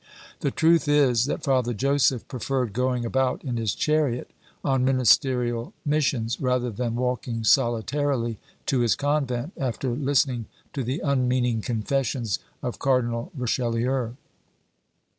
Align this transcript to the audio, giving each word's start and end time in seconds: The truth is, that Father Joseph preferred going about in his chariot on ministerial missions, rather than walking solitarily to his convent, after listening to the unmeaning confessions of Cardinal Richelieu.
The 0.39 0.49
truth 0.49 0.87
is, 0.87 1.25
that 1.25 1.43
Father 1.43 1.75
Joseph 1.75 2.27
preferred 2.27 2.73
going 2.73 3.05
about 3.05 3.43
in 3.43 3.57
his 3.57 3.75
chariot 3.75 4.31
on 4.65 4.83
ministerial 4.83 5.73
missions, 5.85 6.41
rather 6.41 6.71
than 6.71 6.95
walking 6.95 7.43
solitarily 7.43 8.39
to 8.65 8.79
his 8.79 8.95
convent, 8.95 9.53
after 9.59 9.91
listening 9.91 10.47
to 10.73 10.83
the 10.83 11.01
unmeaning 11.05 11.61
confessions 11.61 12.39
of 12.63 12.79
Cardinal 12.79 13.31
Richelieu. 13.37 14.13